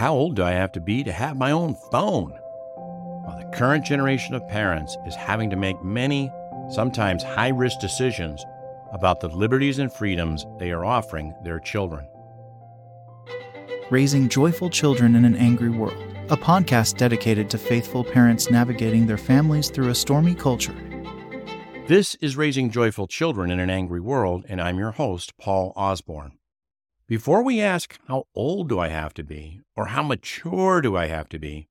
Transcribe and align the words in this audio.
How 0.00 0.14
old 0.14 0.36
do 0.36 0.42
I 0.42 0.52
have 0.52 0.72
to 0.72 0.80
be 0.80 1.04
to 1.04 1.12
have 1.12 1.36
my 1.36 1.50
own 1.50 1.74
phone? 1.92 2.32
Well, 2.32 3.36
the 3.38 3.54
current 3.54 3.84
generation 3.84 4.34
of 4.34 4.48
parents 4.48 4.96
is 5.06 5.14
having 5.14 5.50
to 5.50 5.56
make 5.56 5.84
many, 5.84 6.32
sometimes 6.70 7.22
high 7.22 7.50
risk 7.50 7.80
decisions 7.80 8.42
about 8.94 9.20
the 9.20 9.28
liberties 9.28 9.78
and 9.78 9.92
freedoms 9.92 10.46
they 10.58 10.70
are 10.70 10.86
offering 10.86 11.34
their 11.44 11.60
children. 11.60 12.08
Raising 13.90 14.30
Joyful 14.30 14.70
Children 14.70 15.16
in 15.16 15.26
an 15.26 15.36
Angry 15.36 15.68
World, 15.68 16.02
a 16.30 16.36
podcast 16.38 16.96
dedicated 16.96 17.50
to 17.50 17.58
faithful 17.58 18.02
parents 18.02 18.50
navigating 18.50 19.06
their 19.06 19.18
families 19.18 19.68
through 19.68 19.90
a 19.90 19.94
stormy 19.94 20.34
culture. 20.34 20.74
This 21.88 22.14
is 22.22 22.38
Raising 22.38 22.70
Joyful 22.70 23.06
Children 23.06 23.50
in 23.50 23.60
an 23.60 23.68
Angry 23.68 24.00
World, 24.00 24.46
and 24.48 24.62
I'm 24.62 24.78
your 24.78 24.92
host, 24.92 25.36
Paul 25.36 25.74
Osborne. 25.76 26.39
Before 27.10 27.42
we 27.42 27.60
ask, 27.60 27.98
how 28.08 28.24
old 28.34 28.70
do 28.70 28.78
I 28.78 28.88
have 28.88 29.12
to 29.14 29.22
be, 29.22 29.60
or 29.76 29.86
how 29.86 30.02
mature 30.02 30.80
do 30.80 30.96
I 30.96 31.08
have 31.08 31.28
to 31.30 31.38
be, 31.38 31.68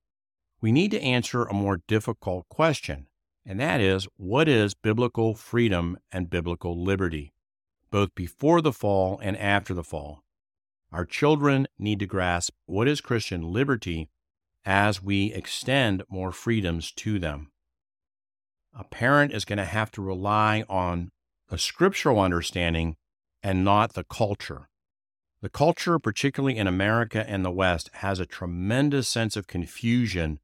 we 0.61 0.71
need 0.71 0.91
to 0.91 1.01
answer 1.01 1.43
a 1.45 1.53
more 1.53 1.81
difficult 1.87 2.47
question 2.49 3.07
and 3.49 3.59
that 3.59 3.81
is 3.81 4.07
what 4.15 4.47
is 4.47 4.75
biblical 4.75 5.33
freedom 5.33 5.97
and 6.11 6.29
biblical 6.29 6.83
liberty, 6.83 7.33
both 7.89 8.13
before 8.13 8.61
the 8.61 8.71
fall 8.71 9.19
and 9.23 9.35
after 9.37 9.73
the 9.73 9.83
fall? 9.83 10.23
Our 10.91 11.03
children 11.03 11.67
need 11.79 11.97
to 11.99 12.05
grasp 12.05 12.53
what 12.67 12.87
is 12.87 13.01
Christian 13.01 13.51
liberty 13.51 14.09
as 14.65 15.01
we 15.01 15.33
extend 15.33 16.03
more 16.09 16.31
freedoms 16.31 16.91
to 16.91 17.17
them. 17.17 17.51
A 18.77 18.83
parent 18.83 19.33
is 19.33 19.45
going 19.45 19.57
to 19.57 19.65
have 19.65 19.89
to 19.93 20.01
rely 20.03 20.63
on 20.69 21.09
a 21.49 21.57
scriptural 21.57 22.19
understanding 22.19 22.97
and 23.41 23.63
not 23.63 23.93
the 23.93 24.03
culture. 24.03 24.68
The 25.41 25.49
culture, 25.49 25.99
particularly 25.99 26.57
in 26.57 26.67
America 26.67 27.27
and 27.27 27.45
the 27.45 27.51
West, 27.51 27.89
has 27.95 28.19
a 28.19 28.25
tremendous 28.25 29.07
sense 29.07 29.37
of 29.37 29.47
confusion 29.47 30.39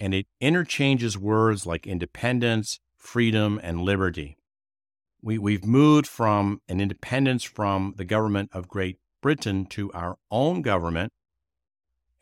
and 0.00 0.14
it 0.14 0.26
interchanges 0.40 1.18
words 1.18 1.66
like 1.66 1.86
independence, 1.86 2.80
freedom, 2.96 3.60
and 3.62 3.82
liberty. 3.82 4.38
We, 5.22 5.36
we've 5.36 5.64
moved 5.64 6.06
from 6.06 6.62
an 6.68 6.80
independence 6.80 7.44
from 7.44 7.92
the 7.98 8.06
government 8.06 8.48
of 8.54 8.66
Great 8.66 8.98
Britain 9.20 9.66
to 9.66 9.92
our 9.92 10.16
own 10.30 10.62
government, 10.62 11.12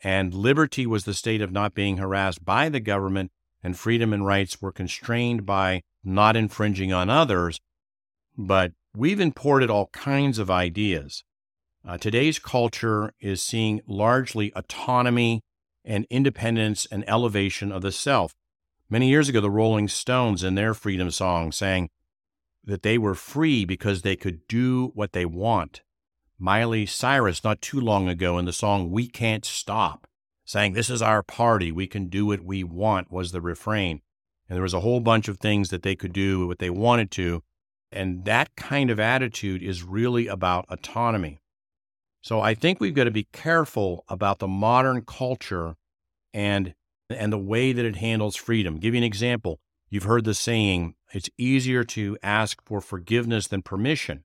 and 0.03 0.33
liberty 0.33 0.85
was 0.85 1.05
the 1.05 1.13
state 1.13 1.41
of 1.41 1.53
not 1.53 1.73
being 1.73 1.97
harassed 1.97 2.43
by 2.43 2.67
the 2.67 2.81
government, 2.81 3.31
and 3.63 3.79
freedom 3.79 4.11
and 4.11 4.25
rights 4.25 4.61
were 4.61 4.73
constrained 4.73 5.45
by 5.45 5.81
not 6.03 6.35
infringing 6.35 6.91
on 6.91 7.09
others. 7.09 7.61
But 8.37 8.73
we've 8.93 9.19
imported 9.21 9.69
all 9.69 9.87
kinds 9.87 10.37
of 10.37 10.51
ideas. 10.51 11.23
Uh, 11.87 11.97
today's 11.97 12.39
culture 12.39 13.13
is 13.19 13.41
seeing 13.41 13.81
largely 13.87 14.51
autonomy 14.55 15.41
and 15.85 16.05
independence 16.09 16.85
and 16.91 17.07
elevation 17.07 17.71
of 17.71 17.81
the 17.81 17.91
self. 17.91 18.33
Many 18.89 19.09
years 19.09 19.29
ago, 19.29 19.39
the 19.39 19.49
Rolling 19.49 19.87
Stones, 19.87 20.43
in 20.43 20.55
their 20.55 20.73
freedom 20.73 21.09
song, 21.09 21.51
sang 21.51 21.89
that 22.63 22.83
they 22.83 22.97
were 22.97 23.15
free 23.15 23.63
because 23.63 24.01
they 24.01 24.15
could 24.15 24.47
do 24.47 24.91
what 24.93 25.13
they 25.13 25.25
want. 25.25 25.81
Miley 26.37 26.85
Cyrus, 26.85 27.43
not 27.43 27.61
too 27.61 27.79
long 27.79 28.09
ago, 28.09 28.37
in 28.37 28.45
the 28.45 28.53
song 28.53 28.91
We 28.91 29.07
Can't 29.07 29.45
Stop, 29.45 30.07
saying, 30.45 30.73
This 30.73 30.89
is 30.89 31.01
our 31.01 31.23
party, 31.23 31.71
we 31.71 31.87
can 31.87 32.07
do 32.07 32.25
what 32.25 32.43
we 32.43 32.63
want, 32.63 33.11
was 33.11 33.31
the 33.31 33.41
refrain. 33.41 34.01
And 34.47 34.55
there 34.55 34.63
was 34.63 34.73
a 34.73 34.81
whole 34.81 34.99
bunch 34.99 35.27
of 35.27 35.39
things 35.39 35.69
that 35.69 35.83
they 35.83 35.95
could 35.95 36.13
do 36.13 36.47
what 36.47 36.59
they 36.59 36.69
wanted 36.69 37.11
to. 37.11 37.43
And 37.91 38.25
that 38.25 38.55
kind 38.55 38.89
of 38.89 38.99
attitude 38.99 39.63
is 39.63 39.83
really 39.83 40.27
about 40.27 40.65
autonomy. 40.69 41.38
So 42.21 42.41
I 42.41 42.53
think 42.53 42.79
we've 42.79 42.95
got 42.95 43.05
to 43.05 43.11
be 43.11 43.27
careful 43.31 44.03
about 44.09 44.39
the 44.39 44.47
modern 44.47 45.03
culture 45.03 45.75
and 46.33 46.73
and 47.09 47.33
the 47.33 47.39
way 47.39 47.71
that 47.71 47.85
it 47.85 47.95
handles 47.95 48.35
freedom. 48.35 48.77
Give 48.77 48.93
you 48.93 48.99
an 48.99 49.03
example. 49.03 49.59
You've 49.89 50.03
heard 50.03 50.25
the 50.25 50.35
saying, 50.35 50.93
it's 51.11 51.29
easier 51.39 51.83
to 51.85 52.17
ask 52.21 52.63
for 52.63 52.81
forgiveness 52.81 53.47
than 53.47 53.63
permission. 53.63 54.23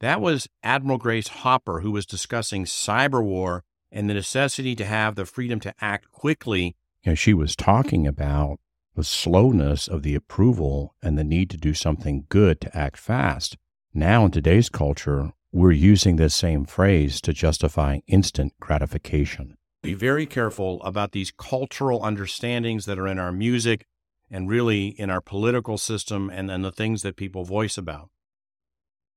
That 0.00 0.20
was 0.20 0.46
Admiral 0.62 0.98
Grace 0.98 1.28
Hopper 1.28 1.80
who 1.80 1.90
was 1.90 2.04
discussing 2.04 2.66
cyber 2.66 3.22
war 3.22 3.64
and 3.90 4.08
the 4.08 4.14
necessity 4.14 4.76
to 4.76 4.84
have 4.84 5.14
the 5.14 5.24
freedom 5.24 5.60
to 5.60 5.74
act 5.80 6.10
quickly. 6.10 6.76
And 7.04 7.18
she 7.18 7.32
was 7.32 7.56
talking 7.56 8.06
about 8.06 8.60
the 8.94 9.04
slowness 9.04 9.88
of 9.88 10.02
the 10.02 10.14
approval 10.14 10.94
and 11.02 11.16
the 11.16 11.24
need 11.24 11.48
to 11.50 11.56
do 11.56 11.72
something 11.72 12.26
good 12.28 12.60
to 12.60 12.76
act 12.76 12.98
fast. 12.98 13.56
Now, 13.94 14.26
in 14.26 14.30
today's 14.30 14.68
culture, 14.68 15.32
we're 15.52 15.72
using 15.72 16.16
this 16.16 16.34
same 16.34 16.64
phrase 16.64 17.20
to 17.20 17.32
justify 17.32 17.98
instant 18.06 18.52
gratification. 18.60 19.56
Be 19.82 19.94
very 19.94 20.26
careful 20.26 20.80
about 20.82 21.12
these 21.12 21.32
cultural 21.32 22.04
understandings 22.04 22.84
that 22.86 22.98
are 22.98 23.08
in 23.08 23.18
our 23.18 23.32
music 23.32 23.86
and 24.30 24.48
really 24.48 24.88
in 24.88 25.10
our 25.10 25.20
political 25.20 25.76
system 25.76 26.30
and 26.30 26.48
then 26.48 26.62
the 26.62 26.70
things 26.70 27.02
that 27.02 27.16
people 27.16 27.44
voice 27.44 27.76
about. 27.76 28.10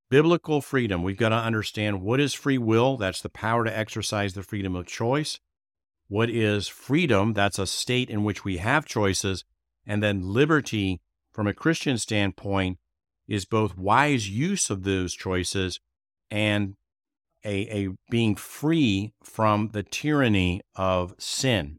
Biblical 0.09 0.61
freedom, 0.61 1.03
we've 1.03 1.17
got 1.17 1.29
to 1.29 1.35
understand 1.35 2.01
what 2.01 2.19
is 2.19 2.33
free 2.33 2.57
will? 2.57 2.97
That's 2.97 3.21
the 3.21 3.29
power 3.29 3.63
to 3.63 3.77
exercise 3.77 4.33
the 4.33 4.43
freedom 4.43 4.75
of 4.75 4.87
choice. 4.87 5.39
What 6.07 6.29
is 6.29 6.67
freedom? 6.67 7.33
That's 7.33 7.59
a 7.59 7.67
state 7.67 8.09
in 8.09 8.23
which 8.23 8.43
we 8.43 8.57
have 8.57 8.85
choices. 8.85 9.43
And 9.85 10.01
then 10.01 10.33
liberty, 10.33 11.01
from 11.31 11.45
a 11.47 11.53
Christian 11.53 11.97
standpoint, 11.97 12.79
is 13.27 13.45
both 13.45 13.77
wise 13.77 14.29
use 14.29 14.69
of 14.69 14.83
those 14.83 15.13
choices 15.13 15.79
and 16.33 16.73
a, 17.45 17.85
a 17.85 17.89
being 18.09 18.35
free 18.35 19.13
from 19.23 19.69
the 19.71 19.83
tyranny 19.83 20.61
of 20.75 21.13
sin. 21.19 21.77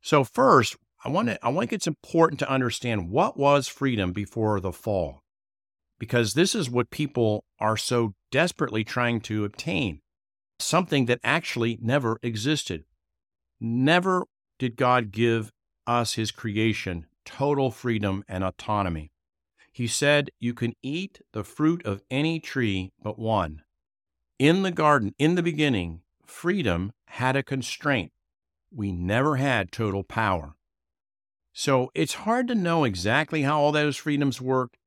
So 0.00 0.24
first, 0.24 0.76
I 1.04 1.10
want 1.10 1.28
to 1.28 1.38
I 1.46 1.52
think 1.52 1.72
it's 1.72 1.86
important 1.86 2.38
to 2.40 2.50
understand 2.50 3.10
what 3.10 3.36
was 3.36 3.68
freedom 3.68 4.12
before 4.12 4.58
the 4.58 4.72
fall. 4.72 5.20
Because 5.98 6.32
this 6.32 6.54
is 6.54 6.70
what 6.70 6.90
people 6.90 7.44
are 7.60 7.76
so 7.76 8.14
desperately 8.30 8.84
trying 8.84 9.20
to 9.22 9.44
obtain. 9.44 10.00
Something 10.58 11.06
that 11.06 11.20
actually 11.22 11.78
never 11.82 12.18
existed. 12.22 12.84
Never 13.60 14.24
did 14.58 14.76
God 14.76 15.10
give 15.12 15.52
us 15.86 16.14
his 16.14 16.30
creation 16.30 17.06
total 17.26 17.70
freedom 17.70 18.24
and 18.26 18.42
autonomy. 18.42 19.10
He 19.78 19.86
said, 19.86 20.32
You 20.40 20.54
can 20.54 20.74
eat 20.82 21.20
the 21.30 21.44
fruit 21.44 21.86
of 21.86 22.02
any 22.10 22.40
tree 22.40 22.90
but 23.00 23.16
one. 23.16 23.62
In 24.36 24.64
the 24.64 24.72
garden, 24.72 25.14
in 25.20 25.36
the 25.36 25.42
beginning, 25.42 26.00
freedom 26.26 26.90
had 27.06 27.36
a 27.36 27.44
constraint. 27.44 28.10
We 28.72 28.90
never 28.90 29.36
had 29.36 29.70
total 29.70 30.02
power. 30.02 30.56
So 31.52 31.92
it's 31.94 32.14
hard 32.26 32.48
to 32.48 32.56
know 32.56 32.82
exactly 32.82 33.42
how 33.42 33.60
all 33.60 33.70
those 33.70 33.96
freedoms 33.96 34.40
work, 34.40 34.78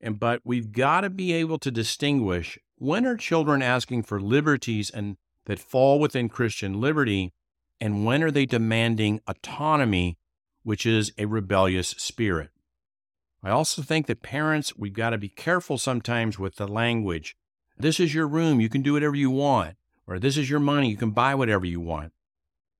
and 0.00 0.18
but 0.18 0.40
we've 0.42 0.72
got 0.72 1.02
to 1.02 1.10
be 1.10 1.32
able 1.32 1.60
to 1.60 1.70
distinguish 1.70 2.58
when 2.74 3.06
are 3.06 3.16
children 3.16 3.62
asking 3.62 4.02
for 4.02 4.20
liberties 4.20 4.90
and 4.90 5.16
that 5.44 5.60
fall 5.60 6.00
within 6.00 6.28
Christian 6.28 6.80
liberty, 6.80 7.32
and 7.80 8.04
when 8.04 8.20
are 8.24 8.32
they 8.32 8.46
demanding 8.46 9.20
autonomy, 9.28 10.18
which 10.64 10.84
is 10.84 11.12
a 11.18 11.26
rebellious 11.26 11.90
spirit. 11.90 12.50
I 13.42 13.50
also 13.50 13.82
think 13.82 14.06
that 14.06 14.22
parents, 14.22 14.76
we've 14.76 14.92
got 14.92 15.10
to 15.10 15.18
be 15.18 15.28
careful 15.28 15.78
sometimes 15.78 16.38
with 16.38 16.56
the 16.56 16.68
language. 16.68 17.36
This 17.78 17.98
is 17.98 18.14
your 18.14 18.28
room, 18.28 18.60
you 18.60 18.68
can 18.68 18.82
do 18.82 18.92
whatever 18.92 19.16
you 19.16 19.30
want. 19.30 19.76
Or 20.06 20.18
this 20.18 20.36
is 20.36 20.50
your 20.50 20.60
money, 20.60 20.90
you 20.90 20.96
can 20.96 21.12
buy 21.12 21.34
whatever 21.34 21.64
you 21.64 21.80
want. 21.80 22.12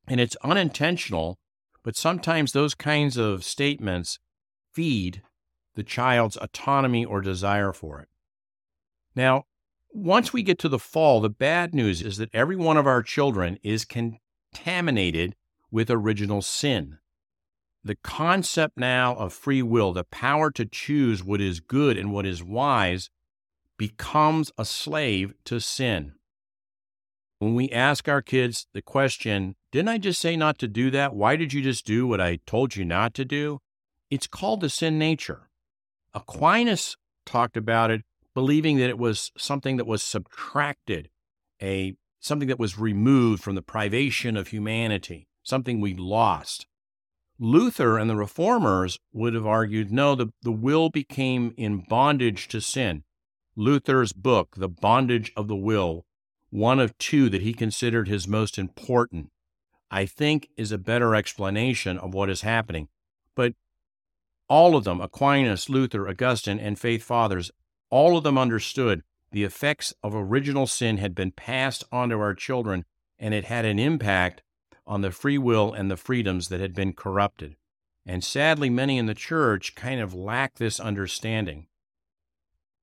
And 0.06 0.20
it's 0.20 0.36
unintentional, 0.42 1.38
but 1.82 1.96
sometimes 1.96 2.52
those 2.52 2.74
kinds 2.74 3.16
of 3.16 3.44
statements 3.44 4.18
feed 4.72 5.22
the 5.76 5.82
child's 5.82 6.36
autonomy 6.36 7.04
or 7.04 7.20
desire 7.20 7.72
for 7.72 8.00
it. 8.00 8.08
Now, 9.14 9.46
once 9.92 10.32
we 10.32 10.42
get 10.42 10.58
to 10.60 10.68
the 10.68 10.78
fall, 10.78 11.20
the 11.20 11.30
bad 11.30 11.74
news 11.74 12.02
is 12.02 12.16
that 12.18 12.34
every 12.34 12.56
one 12.56 12.76
of 12.76 12.86
our 12.86 13.02
children 13.02 13.58
is 13.62 13.84
contaminated 13.84 15.36
with 15.70 15.90
original 15.90 16.42
sin 16.42 16.98
the 17.82 17.96
concept 17.96 18.76
now 18.76 19.14
of 19.14 19.32
free 19.32 19.62
will, 19.62 19.92
the 19.92 20.04
power 20.04 20.50
to 20.50 20.66
choose 20.66 21.24
what 21.24 21.40
is 21.40 21.60
good 21.60 21.96
and 21.96 22.12
what 22.12 22.26
is 22.26 22.42
wise, 22.42 23.10
becomes 23.78 24.52
a 24.58 24.64
slave 24.64 25.32
to 25.44 25.60
sin. 25.60 26.12
When 27.38 27.54
we 27.54 27.70
ask 27.70 28.06
our 28.06 28.20
kids 28.20 28.66
the 28.74 28.82
question, 28.82 29.56
Didn't 29.72 29.88
I 29.88 29.96
just 29.96 30.20
say 30.20 30.36
not 30.36 30.58
to 30.58 30.68
do 30.68 30.90
that? 30.90 31.14
Why 31.14 31.36
did 31.36 31.54
you 31.54 31.62
just 31.62 31.86
do 31.86 32.06
what 32.06 32.20
I 32.20 32.40
told 32.46 32.76
you 32.76 32.84
not 32.84 33.14
to 33.14 33.24
do? 33.24 33.60
It's 34.10 34.26
called 34.26 34.60
the 34.60 34.68
sin 34.68 34.98
nature. 34.98 35.48
Aquinas 36.12 36.96
talked 37.24 37.56
about 37.56 37.90
it, 37.90 38.02
believing 38.34 38.76
that 38.78 38.90
it 38.90 38.98
was 38.98 39.32
something 39.38 39.78
that 39.78 39.86
was 39.86 40.02
subtracted, 40.02 41.08
a 41.62 41.94
something 42.20 42.48
that 42.48 42.58
was 42.58 42.78
removed 42.78 43.42
from 43.42 43.54
the 43.54 43.62
privation 43.62 44.36
of 44.36 44.48
humanity, 44.48 45.26
something 45.42 45.80
we 45.80 45.94
lost. 45.94 46.66
Luther 47.42 47.96
and 47.96 48.10
the 48.10 48.16
reformers 48.16 48.98
would 49.14 49.32
have 49.32 49.46
argued 49.46 49.90
no, 49.90 50.14
the, 50.14 50.28
the 50.42 50.52
will 50.52 50.90
became 50.90 51.54
in 51.56 51.78
bondage 51.78 52.48
to 52.48 52.60
sin. 52.60 53.02
Luther's 53.56 54.12
book, 54.12 54.56
The 54.56 54.68
Bondage 54.68 55.32
of 55.36 55.48
the 55.48 55.56
Will, 55.56 56.04
one 56.50 56.78
of 56.78 56.96
two 56.98 57.30
that 57.30 57.40
he 57.40 57.54
considered 57.54 58.08
his 58.08 58.28
most 58.28 58.58
important, 58.58 59.30
I 59.90 60.04
think 60.04 60.50
is 60.58 60.70
a 60.70 60.78
better 60.78 61.14
explanation 61.14 61.96
of 61.96 62.12
what 62.12 62.28
is 62.28 62.42
happening. 62.42 62.88
But 63.34 63.54
all 64.46 64.76
of 64.76 64.84
them, 64.84 65.00
Aquinas, 65.00 65.70
Luther, 65.70 66.08
Augustine, 66.08 66.60
and 66.60 66.78
faith 66.78 67.02
fathers, 67.02 67.50
all 67.88 68.18
of 68.18 68.22
them 68.22 68.36
understood 68.36 69.02
the 69.32 69.44
effects 69.44 69.94
of 70.02 70.14
original 70.14 70.66
sin 70.66 70.98
had 70.98 71.14
been 71.14 71.32
passed 71.32 71.84
on 71.90 72.10
to 72.10 72.16
our 72.16 72.34
children, 72.34 72.84
and 73.18 73.32
it 73.32 73.44
had 73.44 73.64
an 73.64 73.78
impact 73.78 74.42
on 74.90 75.02
the 75.02 75.12
free 75.12 75.38
will 75.38 75.72
and 75.72 75.88
the 75.88 75.96
freedoms 75.96 76.48
that 76.48 76.58
had 76.58 76.74
been 76.74 76.92
corrupted. 76.92 77.54
And 78.04 78.24
sadly, 78.24 78.68
many 78.68 78.98
in 78.98 79.06
the 79.06 79.14
church 79.14 79.76
kind 79.76 80.00
of 80.00 80.12
lack 80.12 80.56
this 80.56 80.80
understanding. 80.80 81.68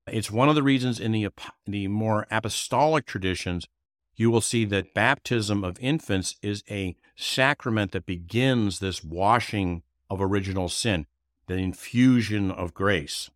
It's 0.08 0.32
one 0.32 0.48
of 0.48 0.56
the 0.56 0.64
reasons 0.64 1.02
in 1.02 1.12
the, 1.12 1.28
the 1.66 1.90
more 1.90 2.26
apostolic 2.32 3.06
traditions, 3.06 3.68
you 4.16 4.32
will 4.32 4.40
see 4.40 4.64
that 4.64 4.94
baptism 4.94 5.66
of 5.66 5.78
infants 5.82 6.38
is 6.42 6.64
a 6.72 6.96
sacrament 7.18 7.92
that 7.92 8.06
begins 8.06 8.80
this 8.80 9.04
washing 9.04 9.84
of 10.10 10.22
original 10.22 10.70
sin, 10.70 11.08
the 11.48 11.56
infusion 11.56 12.50
of 12.52 12.74
grace. 12.74 13.30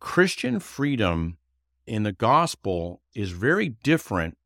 Christian 0.00 0.60
freedom 0.60 1.36
in 1.86 2.04
the 2.04 2.12
gospel 2.12 3.02
is 3.14 3.32
very 3.32 3.68
different 3.68 4.37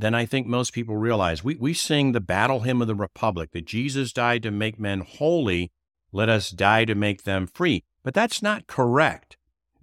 than 0.00 0.14
I 0.14 0.24
think 0.24 0.46
most 0.46 0.72
people 0.72 0.96
realize. 0.96 1.44
We, 1.44 1.56
we 1.56 1.74
sing 1.74 2.12
the 2.12 2.20
battle 2.20 2.60
hymn 2.60 2.80
of 2.80 2.88
the 2.88 2.94
Republic 2.94 3.50
that 3.52 3.66
Jesus 3.66 4.12
died 4.12 4.42
to 4.42 4.50
make 4.50 4.78
men 4.78 5.00
holy, 5.00 5.70
let 6.12 6.28
us 6.28 6.50
die 6.50 6.84
to 6.86 6.94
make 6.94 7.24
them 7.24 7.46
free. 7.46 7.84
But 8.02 8.14
that's 8.14 8.42
not 8.42 8.66
correct. 8.66 9.36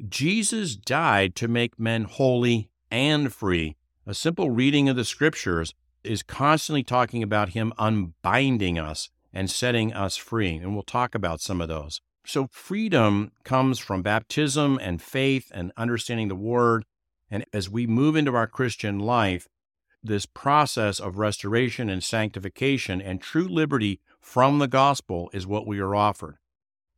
Jesus 0.10 0.76
died 0.76 1.36
to 1.36 1.48
make 1.48 1.80
men 1.80 2.04
holy 2.04 2.70
and 2.90 3.34
free. 3.34 3.76
A 4.06 4.14
simple 4.14 4.50
reading 4.50 4.90
of 4.90 4.96
the 4.96 5.06
scriptures 5.06 5.74
is 6.04 6.24
constantly 6.24 6.84
talking 6.84 7.22
about 7.22 7.50
him 7.50 7.74
unbinding 7.78 8.80
us 8.80 9.10
and 9.34 9.50
setting 9.50 9.94
us 9.94 10.18
free. 10.18 10.56
And 10.56 10.74
we'll 10.74 10.84
talk 10.84 11.14
about 11.14 11.42
some 11.42 11.62
of 11.62 11.68
those. 11.68 12.02
So, 12.26 12.48
freedom 12.52 13.32
comes 13.44 13.80
from 13.80 14.02
baptism 14.02 14.80
and 14.82 15.02
faith 15.02 15.52
and 15.54 15.72
understanding 15.78 16.28
the 16.28 16.36
word. 16.36 16.86
And 17.30 17.46
as 17.54 17.70
we 17.70 17.88
move 17.88 18.16
into 18.16 18.36
our 18.36 18.48
Christian 18.48 19.00
life, 19.00 19.48
this 20.08 20.26
process 20.26 21.00
of 21.00 21.18
restoration 21.18 21.90
and 21.90 22.04
sanctification 22.04 23.02
and 23.02 23.22
true 23.22 23.48
liberty 23.48 24.00
from 24.20 24.60
the 24.60 24.68
gospel 24.68 25.30
is 25.34 25.46
what 25.46 25.68
we 25.68 25.80
are 25.80 25.96
offered. 25.96 26.38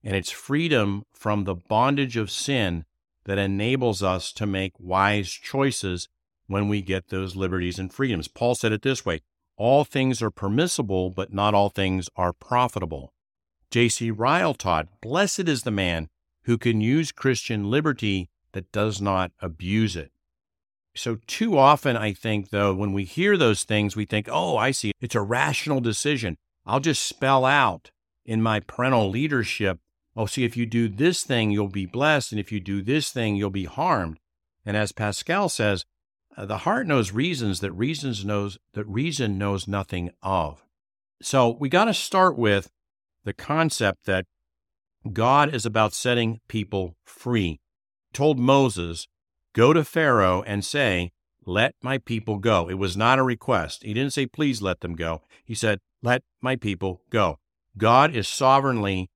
And 0.04 0.16
it's 0.16 0.32
freedom 0.32 1.04
from 1.12 1.44
the 1.44 1.56
bondage 1.56 2.16
of 2.16 2.32
sin 2.32 2.86
that 3.26 3.38
enables 3.38 4.02
us 4.02 4.32
to 4.34 4.46
make 4.46 4.74
wise 4.80 5.30
choices 5.30 6.08
when 6.48 6.68
we 6.68 6.82
get 6.82 7.10
those 7.10 7.36
liberties 7.36 7.78
and 7.78 7.94
freedoms. 7.94 8.28
Paul 8.28 8.56
said 8.56 8.72
it 8.72 8.82
this 8.82 9.06
way 9.06 9.22
all 9.58 9.84
things 9.84 10.22
are 10.22 10.32
permissible, 10.32 11.10
but 11.10 11.34
not 11.34 11.54
all 11.54 11.70
things 11.70 12.10
are 12.16 12.32
profitable. 12.32 13.14
J.C. 13.72 14.10
Ryle 14.10 14.54
taught, 14.54 14.88
Blessed 15.02 15.50
is 15.50 15.64
the 15.64 15.70
man 15.70 16.08
who 16.44 16.58
can 16.58 16.80
use 16.80 17.12
Christian 17.12 17.70
liberty 17.70 18.30
that 18.54 18.72
does 18.72 19.02
not 19.02 19.32
abuse 19.42 19.98
it. 19.98 20.12
So, 21.00 21.18
too 21.28 21.58
often, 21.58 21.96
I 21.96 22.12
think, 22.12 22.50
though, 22.50 22.74
when 22.74 22.92
we 22.92 23.06
hear 23.06 23.38
those 23.38 23.64
things, 23.64 23.96
we 23.96 24.04
think, 24.04 24.28
oh, 24.30 24.58
I 24.58 24.72
see, 24.72 24.92
it's 25.00 25.16
a 25.16 25.22
rational 25.22 25.80
decision. 25.80 26.36
I'll 26.66 26.82
just 26.82 27.04
spell 27.04 27.46
out 27.46 27.90
in 28.26 28.42
my 28.42 28.60
parental 28.60 29.10
leadership, 29.10 29.80
oh, 30.18 30.26
see, 30.26 30.44
if 30.44 30.58
you 30.58 30.66
do 30.66 30.90
this 30.90 31.24
thing, 31.24 31.52
you'll 31.52 31.70
be 31.70 31.86
blessed. 31.86 32.34
And 32.34 32.40
if 32.40 32.52
you 32.52 32.60
do 32.60 32.82
this 32.82 33.12
thing, 33.12 33.38
you'll 33.38 33.50
be 33.50 33.64
harmed. 33.64 34.20
And 34.66 34.76
as 34.76 34.92
Pascal 34.92 35.48
says, 35.48 35.86
uh, 36.36 36.46
the 36.46 36.60
heart 36.60 36.86
knows 36.86 37.14
reasons 37.14 37.62
that 37.62 37.72
reasons 37.72 38.26
knows 38.26 38.58
that 38.74 38.86
reason 38.86 39.38
knows 39.38 39.70
nothing 39.70 40.12
of. 40.22 40.66
So 41.22 41.56
we 41.58 41.70
got 41.70 41.86
to 41.86 41.94
start 41.94 42.38
with 42.38 42.70
the 43.24 43.32
concept 43.32 44.00
that 44.04 44.26
God 45.14 45.56
is 45.56 45.66
about 45.66 45.94
setting 45.94 46.42
people 46.50 46.98
free. 47.06 47.62
Told 48.12 48.38
Moses, 48.38 49.08
Go 49.54 49.74
to 49.74 49.84
Pharaoh 49.84 50.44
and 50.46 50.64
say, 50.64 51.12
Let 51.46 51.74
my 51.82 51.98
people 51.98 52.38
go. 52.38 52.70
It 52.70 52.76
was 52.76 52.96
not 52.96 53.20
a 53.20 53.24
request. 53.24 53.84
He 53.84 53.94
didn't 53.94 54.14
say, 54.14 54.26
Please 54.26 54.62
let 54.62 54.82
them 54.82 54.96
go. 54.96 55.22
He 55.44 55.56
said, 55.56 55.80
Let 56.04 56.24
my 56.42 56.56
people 56.56 57.02
go. 57.10 57.40
God 57.78 58.16
is 58.16 58.28
sovereignly 58.28 59.10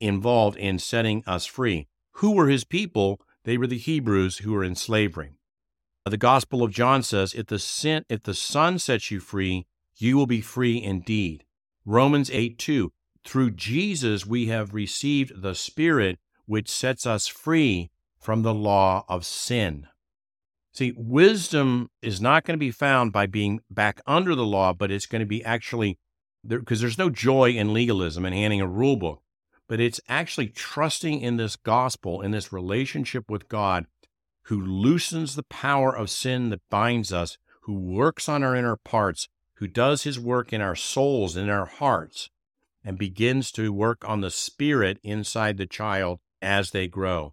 involved 0.00 0.56
in 0.56 0.78
setting 0.78 1.22
us 1.26 1.46
free. 1.46 1.86
Who 2.16 2.32
were 2.32 2.48
his 2.48 2.64
people? 2.64 3.20
They 3.44 3.56
were 3.56 3.66
the 3.66 3.78
Hebrews 3.78 4.38
who 4.38 4.52
were 4.52 4.64
in 4.64 4.74
slavery. 4.74 5.38
Uh, 6.04 6.10
the 6.10 6.16
Gospel 6.16 6.62
of 6.62 6.72
John 6.72 7.02
says, 7.02 7.34
if 7.34 7.46
the, 7.46 7.58
sin, 7.58 8.04
if 8.08 8.22
the 8.22 8.34
Son 8.34 8.78
sets 8.78 9.10
you 9.10 9.20
free, 9.20 9.66
you 9.96 10.16
will 10.16 10.26
be 10.26 10.40
free 10.40 10.82
indeed. 10.82 11.44
Romans 11.84 12.30
8 12.32 12.58
2. 12.58 12.92
Through 13.24 13.52
Jesus, 13.52 14.26
we 14.26 14.46
have 14.46 14.74
received 14.74 15.42
the 15.42 15.54
Spirit 15.54 16.18
which 16.46 16.68
sets 16.68 17.06
us 17.06 17.26
free 17.26 17.90
from 18.26 18.42
the 18.42 18.52
law 18.52 19.04
of 19.08 19.24
sin. 19.24 19.86
See, 20.72 20.92
wisdom 20.96 21.90
is 22.02 22.20
not 22.20 22.42
going 22.42 22.58
to 22.58 22.58
be 22.58 22.72
found 22.72 23.12
by 23.12 23.26
being 23.26 23.60
back 23.70 24.00
under 24.04 24.34
the 24.34 24.44
law, 24.44 24.72
but 24.72 24.90
it's 24.90 25.06
going 25.06 25.20
to 25.20 25.26
be 25.26 25.44
actually 25.44 26.00
because 26.44 26.80
there, 26.80 26.88
there's 26.88 26.98
no 26.98 27.08
joy 27.08 27.50
in 27.50 27.72
legalism 27.72 28.24
and 28.24 28.34
handing 28.34 28.60
a 28.60 28.66
rule 28.66 28.96
book, 28.96 29.22
but 29.68 29.78
it's 29.78 30.00
actually 30.08 30.48
trusting 30.48 31.20
in 31.20 31.36
this 31.36 31.54
gospel, 31.54 32.20
in 32.20 32.32
this 32.32 32.52
relationship 32.52 33.30
with 33.30 33.48
God, 33.48 33.86
who 34.46 34.60
loosens 34.60 35.36
the 35.36 35.44
power 35.44 35.96
of 35.96 36.10
sin 36.10 36.50
that 36.50 36.68
binds 36.68 37.12
us, 37.12 37.38
who 37.62 37.74
works 37.74 38.28
on 38.28 38.42
our 38.42 38.56
inner 38.56 38.76
parts, 38.76 39.28
who 39.58 39.68
does 39.68 40.02
his 40.02 40.18
work 40.18 40.52
in 40.52 40.60
our 40.60 40.74
souls, 40.74 41.36
in 41.36 41.48
our 41.48 41.66
hearts, 41.66 42.28
and 42.84 42.98
begins 42.98 43.52
to 43.52 43.72
work 43.72 44.04
on 44.04 44.20
the 44.20 44.32
spirit 44.32 44.98
inside 45.04 45.58
the 45.58 45.66
child 45.66 46.18
as 46.42 46.72
they 46.72 46.88
grow. 46.88 47.32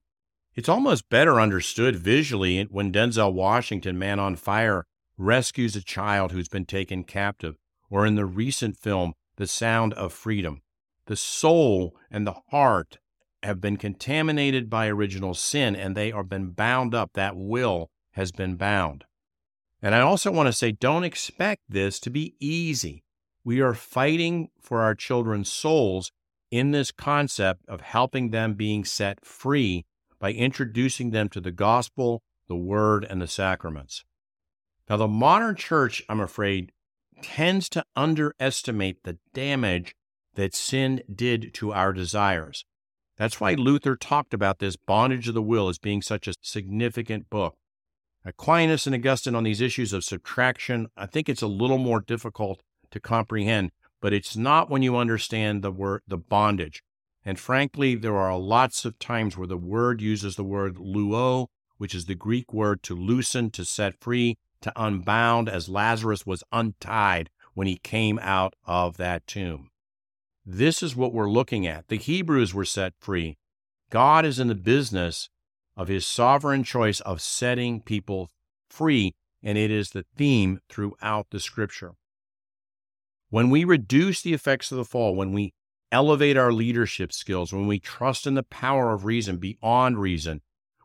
It's 0.55 0.69
almost 0.69 1.09
better 1.09 1.41
understood 1.41 1.95
visually 1.95 2.61
when 2.63 2.91
Denzel 2.91 3.33
Washington, 3.33 3.97
Man 3.97 4.19
on 4.19 4.35
Fire, 4.35 4.85
rescues 5.17 5.75
a 5.75 5.81
child 5.81 6.31
who's 6.31 6.47
been 6.47 6.65
taken 6.65 7.03
captive, 7.03 7.55
or 7.89 8.05
in 8.05 8.13
the 8.15 8.25
recent 8.25 8.77
film, 8.77 9.13
The 9.37 9.47
Sound 9.47 9.93
of 9.93 10.13
Freedom. 10.13 10.61
The 11.07 11.15
soul 11.15 11.95
and 12.11 12.27
the 12.27 12.35
heart 12.51 12.99
have 13.41 13.59
been 13.59 13.77
contaminated 13.77 14.69
by 14.69 14.87
original 14.87 15.33
sin 15.33 15.75
and 15.75 15.97
they 15.97 16.11
are 16.11 16.23
been 16.23 16.51
bound 16.51 16.93
up. 16.93 17.11
That 17.13 17.35
will 17.35 17.89
has 18.11 18.31
been 18.31 18.55
bound. 18.55 19.05
And 19.81 19.93
I 19.95 20.01
also 20.01 20.31
want 20.31 20.47
to 20.47 20.53
say 20.53 20.71
don't 20.71 21.03
expect 21.03 21.63
this 21.67 21.99
to 22.01 22.09
be 22.09 22.35
easy. 22.39 23.03
We 23.43 23.59
are 23.59 23.73
fighting 23.73 24.49
for 24.61 24.81
our 24.81 24.95
children's 24.95 25.51
souls 25.51 26.11
in 26.51 26.71
this 26.71 26.91
concept 26.91 27.65
of 27.67 27.81
helping 27.81 28.29
them 28.29 28.53
being 28.53 28.85
set 28.85 29.25
free 29.25 29.85
by 30.23 30.31
introducing 30.31 31.11
them 31.11 31.27
to 31.27 31.41
the 31.41 31.51
gospel, 31.51 32.23
the 32.47 32.55
word, 32.55 33.05
and 33.09 33.21
the 33.21 33.27
sacraments. 33.27 34.05
Now, 34.89 34.95
the 34.95 35.05
modern 35.05 35.57
church, 35.57 36.01
I'm 36.07 36.21
afraid, 36.21 36.71
tends 37.21 37.67
to 37.71 37.83
underestimate 37.93 39.03
the 39.03 39.17
damage 39.33 39.93
that 40.35 40.55
sin 40.55 41.01
did 41.13 41.53
to 41.55 41.73
our 41.73 41.91
desires. 41.91 42.63
That's 43.17 43.41
why 43.41 43.55
Luther 43.55 43.97
talked 43.97 44.33
about 44.33 44.59
this 44.59 44.77
bondage 44.77 45.27
of 45.27 45.33
the 45.33 45.41
will 45.41 45.67
as 45.67 45.77
being 45.77 46.01
such 46.01 46.29
a 46.29 46.35
significant 46.41 47.29
book. 47.29 47.55
Aquinas 48.23 48.87
and 48.87 48.95
Augustine 48.95 49.35
on 49.35 49.43
these 49.43 49.59
issues 49.59 49.91
of 49.91 50.05
subtraction, 50.05 50.87
I 50.95 51.05
think 51.05 51.27
it's 51.27 51.41
a 51.41 51.47
little 51.47 51.77
more 51.77 51.99
difficult 51.99 52.61
to 52.91 53.01
comprehend, 53.01 53.71
but 53.99 54.13
it's 54.13 54.37
not 54.37 54.69
when 54.69 54.83
you 54.83 54.95
understand 54.95 55.61
the 55.61 55.71
word 55.73 55.99
the 56.07 56.17
bondage. 56.17 56.81
And 57.25 57.39
frankly, 57.39 57.95
there 57.95 58.17
are 58.17 58.37
lots 58.37 58.85
of 58.85 58.99
times 58.99 59.37
where 59.37 59.47
the 59.47 59.57
word 59.57 60.01
uses 60.01 60.35
the 60.35 60.43
word 60.43 60.75
luo, 60.75 61.47
which 61.77 61.95
is 61.95 62.05
the 62.05 62.15
Greek 62.15 62.53
word 62.53 62.83
to 62.83 62.95
loosen, 62.95 63.49
to 63.51 63.63
set 63.63 63.99
free, 63.99 64.37
to 64.61 64.73
unbound, 64.75 65.49
as 65.49 65.69
Lazarus 65.69 66.25
was 66.25 66.43
untied 66.51 67.29
when 67.53 67.67
he 67.67 67.77
came 67.77 68.19
out 68.21 68.55
of 68.65 68.97
that 68.97 69.25
tomb. 69.27 69.69
This 70.45 70.83
is 70.83 70.95
what 70.95 71.13
we're 71.13 71.29
looking 71.29 71.65
at. 71.65 71.87
The 71.87 71.97
Hebrews 71.97 72.53
were 72.53 72.65
set 72.65 72.93
free. 72.99 73.37
God 73.89 74.25
is 74.25 74.39
in 74.39 74.47
the 74.47 74.55
business 74.55 75.29
of 75.77 75.87
his 75.87 76.05
sovereign 76.05 76.63
choice 76.63 76.99
of 77.01 77.21
setting 77.21 77.81
people 77.81 78.29
free, 78.69 79.13
and 79.41 79.57
it 79.57 79.71
is 79.71 79.91
the 79.91 80.05
theme 80.15 80.59
throughout 80.67 81.27
the 81.29 81.39
scripture. 81.39 81.93
When 83.29 83.49
we 83.49 83.63
reduce 83.63 84.21
the 84.21 84.33
effects 84.33 84.71
of 84.71 84.77
the 84.77 84.85
fall, 84.85 85.15
when 85.15 85.31
we 85.31 85.53
elevate 85.93 86.35
our 86.35 86.51
leadership 86.51 87.13
skills, 87.13 87.53
when 87.53 87.67
we 87.67 87.79
trust 87.79 88.25
in 88.27 88.33
the 88.33 88.43
power 88.43 88.91
of 88.91 89.05
reason 89.05 89.37
beyond 89.37 89.99
reason, 89.99 90.41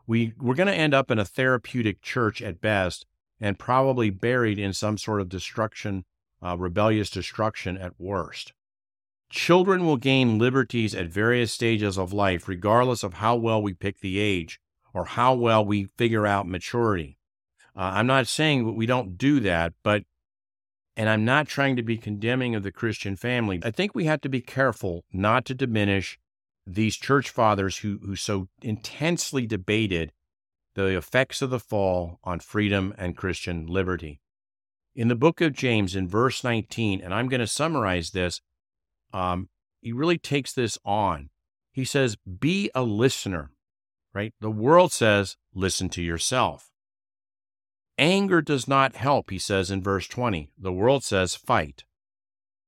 we, 0.07 0.33
we're 0.39 0.55
going 0.55 0.67
to 0.67 0.73
end 0.73 0.93
up 0.93 1.11
in 1.11 1.19
a 1.19 1.25
therapeutic 1.25 2.01
church 2.01 2.41
at 2.41 2.61
best 2.61 3.05
and 3.41 3.59
probably 3.59 4.09
buried 4.09 4.59
in 4.59 4.71
some 4.71 4.97
sort 4.97 5.19
of 5.19 5.27
destruction, 5.27 6.05
uh, 6.41 6.55
rebellious 6.57 7.09
destruction 7.09 7.77
at 7.77 7.99
worst. 7.99 8.53
Children 9.29 9.85
will 9.85 9.97
gain 9.97 10.39
liberties 10.39 10.95
at 10.95 11.07
various 11.07 11.51
stages 11.51 11.97
of 11.97 12.13
life, 12.13 12.47
regardless 12.47 13.03
of 13.03 13.15
how 13.15 13.35
well 13.35 13.61
we 13.61 13.73
pick 13.73 13.99
the 13.99 14.19
age 14.19 14.59
or 14.93 15.05
how 15.05 15.33
well 15.33 15.65
we 15.65 15.85
figure 15.97 16.25
out 16.25 16.47
maturity. 16.47 17.17
Uh, 17.75 17.91
I'm 17.95 18.07
not 18.07 18.27
saying 18.27 18.75
we 18.75 18.85
don't 18.85 19.17
do 19.17 19.39
that, 19.41 19.73
but 19.83 20.03
And 20.95 21.09
I'm 21.09 21.23
not 21.23 21.47
trying 21.47 21.75
to 21.77 21.83
be 21.83 21.97
condemning 21.97 22.55
of 22.55 22.63
the 22.63 22.71
Christian 22.71 23.15
family. 23.15 23.59
I 23.63 23.71
think 23.71 23.95
we 23.95 24.05
have 24.05 24.21
to 24.21 24.29
be 24.29 24.41
careful 24.41 25.05
not 25.13 25.45
to 25.45 25.53
diminish 25.53 26.19
these 26.67 26.97
church 26.97 27.29
fathers 27.29 27.77
who, 27.77 27.99
who 28.05 28.15
so 28.15 28.47
intensely 28.61 29.47
debated 29.47 30.11
the 30.75 30.97
effects 30.97 31.41
of 31.41 31.49
the 31.49 31.59
fall 31.59 32.19
on 32.23 32.39
freedom 32.39 32.93
and 32.97 33.17
Christian 33.17 33.65
liberty. 33.65 34.19
In 34.95 35.07
the 35.07 35.15
book 35.15 35.41
of 35.41 35.53
James, 35.53 35.95
in 35.95 36.07
verse 36.07 36.43
19, 36.43 37.01
and 37.01 37.13
I'm 37.13 37.27
going 37.27 37.39
to 37.39 37.47
summarize 37.47 38.11
this, 38.11 38.41
um, 39.13 39.49
he 39.81 39.91
really 39.91 40.17
takes 40.17 40.53
this 40.53 40.77
on. 40.83 41.29
He 41.71 41.85
says, 41.85 42.17
Be 42.17 42.69
a 42.75 42.83
listener, 42.83 43.51
right? 44.13 44.33
The 44.41 44.51
world 44.51 44.91
says, 44.91 45.37
Listen 45.53 45.89
to 45.89 46.01
yourself. 46.01 46.68
Anger 47.99 48.41
does 48.41 48.65
not 48.65 48.95
help, 48.95 49.29
he 49.29 49.37
says 49.37 49.69
in 49.69 49.83
verse 49.83 50.07
20. 50.07 50.49
The 50.57 50.71
world 50.71 51.03
says, 51.03 51.35
fight. 51.35 51.83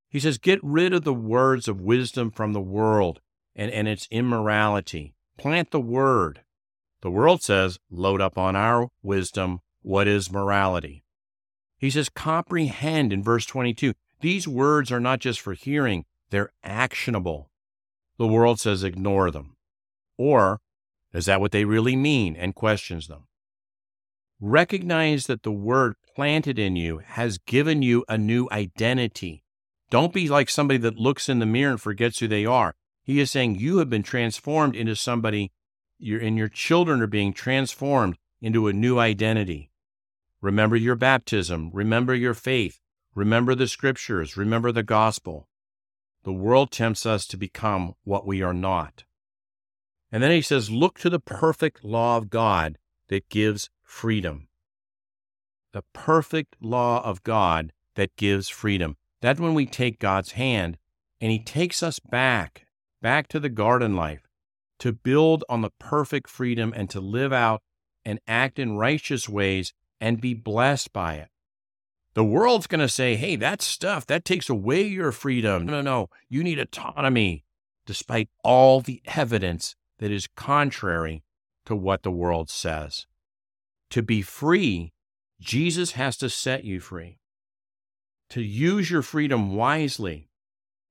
He 0.09 0.19
says, 0.19 0.37
get 0.37 0.59
rid 0.61 0.93
of 0.93 1.05
the 1.05 1.13
words 1.13 1.69
of 1.69 1.79
wisdom 1.79 2.31
from 2.31 2.51
the 2.51 2.59
world 2.59 3.21
and, 3.55 3.71
and 3.71 3.87
its 3.87 4.09
immorality. 4.11 5.15
Plant 5.37 5.71
the 5.71 5.79
word. 5.79 6.41
The 7.01 7.09
world 7.09 7.41
says, 7.41 7.79
load 7.89 8.19
up 8.19 8.37
on 8.37 8.57
our 8.57 8.89
wisdom. 9.01 9.61
What 9.81 10.05
is 10.05 10.33
morality? 10.33 11.05
He 11.77 11.89
says, 11.89 12.09
comprehend 12.09 13.13
in 13.13 13.23
verse 13.23 13.45
22. 13.45 13.93
These 14.19 14.49
words 14.49 14.91
are 14.91 14.99
not 14.99 15.19
just 15.19 15.39
for 15.39 15.53
hearing, 15.53 16.03
they're 16.29 16.51
actionable. 16.61 17.49
The 18.17 18.27
world 18.27 18.59
says, 18.59 18.83
ignore 18.83 19.31
them. 19.31 19.55
Or, 20.17 20.59
is 21.13 21.25
that 21.25 21.39
what 21.39 21.53
they 21.53 21.63
really 21.63 21.95
mean? 21.95 22.35
And 22.35 22.53
questions 22.53 23.07
them. 23.07 23.27
Recognize 24.43 25.27
that 25.27 25.43
the 25.43 25.51
word 25.51 25.93
planted 26.15 26.57
in 26.57 26.75
you 26.75 26.97
has 27.05 27.37
given 27.37 27.83
you 27.83 28.03
a 28.09 28.17
new 28.17 28.47
identity. 28.51 29.43
Don't 29.91 30.11
be 30.11 30.27
like 30.27 30.49
somebody 30.49 30.79
that 30.79 30.97
looks 30.97 31.29
in 31.29 31.37
the 31.37 31.45
mirror 31.45 31.73
and 31.73 31.79
forgets 31.79 32.17
who 32.17 32.27
they 32.27 32.43
are. 32.43 32.73
He 33.03 33.19
is 33.19 33.29
saying 33.29 33.59
you 33.59 33.77
have 33.77 33.89
been 33.91 34.01
transformed 34.01 34.75
into 34.75 34.95
somebody, 34.95 35.51
and 35.99 36.39
your 36.39 36.49
children 36.49 37.01
are 37.01 37.07
being 37.07 37.33
transformed 37.33 38.17
into 38.41 38.67
a 38.67 38.73
new 38.73 38.97
identity. 38.97 39.69
Remember 40.41 40.75
your 40.75 40.95
baptism. 40.95 41.69
Remember 41.71 42.15
your 42.15 42.33
faith. 42.33 42.79
Remember 43.13 43.53
the 43.53 43.67
scriptures. 43.67 44.37
Remember 44.37 44.71
the 44.71 44.81
gospel. 44.81 45.47
The 46.23 46.33
world 46.33 46.71
tempts 46.71 47.05
us 47.05 47.27
to 47.27 47.37
become 47.37 47.93
what 48.05 48.25
we 48.25 48.41
are 48.41 48.55
not. 48.55 49.03
And 50.11 50.23
then 50.23 50.31
he 50.31 50.41
says, 50.41 50.71
Look 50.71 50.97
to 50.99 51.11
the 51.11 51.19
perfect 51.19 51.83
law 51.83 52.17
of 52.17 52.31
God 52.31 52.79
that 53.09 53.29
gives 53.29 53.69
freedom. 53.91 54.47
The 55.73 55.83
perfect 55.93 56.55
law 56.61 57.03
of 57.03 57.23
God 57.23 57.73
that 57.95 58.15
gives 58.15 58.47
freedom. 58.47 58.95
That's 59.21 59.39
when 59.39 59.53
we 59.53 59.65
take 59.65 59.99
God's 59.99 60.31
hand 60.31 60.77
and 61.19 61.31
He 61.31 61.37
takes 61.37 61.83
us 61.83 61.99
back, 61.99 62.65
back 63.01 63.27
to 63.27 63.39
the 63.39 63.49
garden 63.49 63.95
life, 63.95 64.27
to 64.79 64.93
build 64.93 65.43
on 65.49 65.61
the 65.61 65.69
perfect 65.77 66.29
freedom 66.29 66.73
and 66.75 66.89
to 66.89 67.01
live 67.01 67.31
out 67.33 67.61
and 68.03 68.19
act 68.27 68.57
in 68.57 68.77
righteous 68.77 69.29
ways 69.29 69.73
and 69.99 70.21
be 70.21 70.33
blessed 70.33 70.91
by 70.93 71.15
it. 71.15 71.27
The 72.13 72.23
world's 72.23 72.67
going 72.67 72.81
to 72.81 72.89
say, 72.89 73.17
hey, 73.17 73.35
that 73.35 73.61
stuff, 73.61 74.07
that 74.07 74.25
takes 74.25 74.49
away 74.49 74.83
your 74.83 75.11
freedom. 75.11 75.65
No, 75.65 75.73
no, 75.73 75.81
no. 75.81 76.09
You 76.29 76.43
need 76.43 76.59
autonomy, 76.59 77.43
despite 77.85 78.29
all 78.43 78.81
the 78.81 79.01
evidence 79.05 79.75
that 79.99 80.11
is 80.11 80.27
contrary 80.35 81.23
to 81.65 81.75
what 81.75 82.03
the 82.03 82.09
world 82.09 82.49
says. 82.49 83.05
To 83.91 84.01
be 84.01 84.21
free, 84.21 84.93
Jesus 85.41 85.91
has 85.91 86.15
to 86.17 86.29
set 86.29 86.63
you 86.63 86.79
free. 86.79 87.19
To 88.29 88.41
use 88.41 88.89
your 88.89 89.01
freedom 89.01 89.53
wisely, 89.53 90.29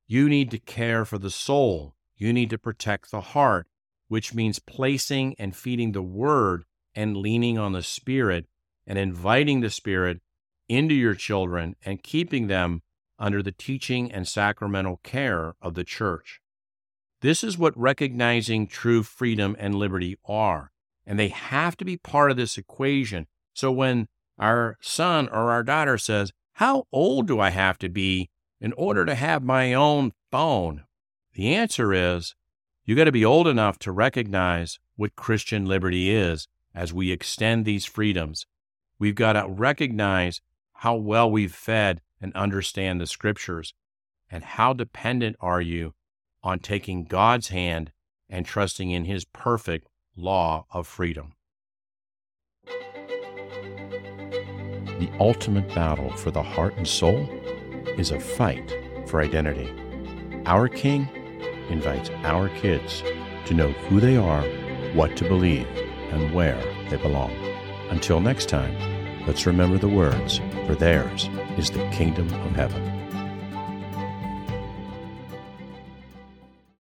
you 0.07 0.29
need 0.29 0.51
to 0.51 0.59
care 0.59 1.07
for 1.07 1.17
the 1.17 1.31
soul. 1.31 1.95
You 2.17 2.35
need 2.35 2.51
to 2.51 2.59
protect 2.59 3.11
the 3.11 3.23
heart, 3.23 3.69
which 4.09 4.35
means 4.35 4.59
placing 4.59 5.35
and 5.39 5.57
feeding 5.57 5.93
the 5.93 6.03
word 6.03 6.65
and 6.95 7.17
leaning 7.17 7.57
on 7.57 7.73
the 7.73 7.83
Spirit 7.83 8.47
and 8.87 8.99
inviting 8.99 9.61
the 9.61 9.71
Spirit 9.71 10.21
into 10.69 10.95
your 10.95 11.15
children 11.15 11.77
and 11.83 12.03
keeping 12.03 12.49
them 12.49 12.83
under 13.19 13.43
the 13.43 13.53
teaching 13.53 14.13
and 14.13 14.29
sacramental 14.29 15.01
care 15.03 15.55
of 15.63 15.73
the 15.73 15.85
church. 15.85 16.43
This 17.23 17.43
is 17.43 17.57
what 17.57 17.77
recognizing 17.79 18.67
true 18.67 19.03
freedom 19.03 19.57
and 19.59 19.75
liberty 19.75 20.19
are 20.27 20.73
and 21.11 21.19
they 21.19 21.29
have 21.29 21.77
to 21.77 21.85
be 21.85 21.97
part 21.97 22.31
of 22.31 22.37
this 22.37 22.57
equation. 22.57 23.27
So 23.53 23.73
when 23.73 24.07
our 24.39 24.79
son 24.81 25.29
or 25.29 25.51
our 25.51 25.65
daughter 25.65 25.99
says, 25.99 26.31
How 26.53 26.85
old 26.93 27.27
do 27.27 27.41
I 27.41 27.51
have 27.51 27.79
to 27.79 27.89
be 27.89 28.31
in 28.61 28.73
order 28.75 29.05
to 29.05 29.17
have 29.17 29.43
my 29.43 29.75
own 29.75 30.13
phone? 30.31 30.85
The 31.33 31.53
answer 31.53 31.93
is, 31.93 32.37
You 32.85 32.95
got 32.95 33.05
to 33.05 33.13
be 33.13 33.25
old 33.25 33.49
enough 33.49 33.77
to 33.81 33.91
recognize 33.91 34.79
what 34.95 35.17
Christian 35.17 35.67
liberty 35.67 36.15
is 36.15 36.47
as 36.77 36.93
we 36.93 37.11
extend 37.11 37.65
these 37.65 37.85
freedoms. 37.85 38.47
We've 39.01 39.17
got 39.17 39.33
to 39.33 39.49
recognize 39.49 40.41
how 40.75 40.95
well 40.95 41.29
we've 41.29 41.53
fed 41.53 42.03
and 42.21 42.33
understand 42.37 43.01
the 43.01 43.09
scriptures. 43.09 43.75
And 44.31 44.45
how 44.45 44.75
dependent 44.75 45.35
are 45.41 45.61
you 45.61 45.95
on 46.45 46.61
taking 46.61 47.03
God's 47.03 47.49
hand 47.49 47.91
and 48.29 48.47
trusting 48.47 48.93
in 48.93 49.07
His 49.07 49.25
perfect 49.25 49.89
law 50.21 50.67
of 50.71 50.87
freedom. 50.87 51.33
The 54.99 55.11
ultimate 55.19 55.75
battle 55.75 56.15
for 56.17 56.31
the 56.31 56.43
heart 56.43 56.77
and 56.77 56.87
soul 56.87 57.27
is 57.97 58.11
a 58.11 58.21
fight 58.21 58.71
for 59.07 59.23
identity. 59.23 59.73
Our 60.45 60.69
King 60.69 61.09
invites 61.71 62.11
our 62.25 62.51
kids 62.51 63.03
to 63.47 63.55
know 63.55 63.71
who 63.89 63.99
they 64.01 64.17
are, 64.17 64.43
what 64.93 65.17
to 65.17 65.29
believe, 65.29 65.67
and 66.11 66.35
where 66.35 66.61
they 66.91 66.97
belong. 66.97 67.33
Until 67.89 68.21
next 68.21 68.49
time, 68.49 68.77
let's 69.27 69.47
remember 69.47 69.79
the 69.79 69.89
words, 69.89 70.41
for 70.67 70.75
theirs 70.75 71.31
is 71.57 71.71
the 71.71 71.89
kingdom 71.91 72.33
of 72.35 72.53
heaven. 72.53 73.00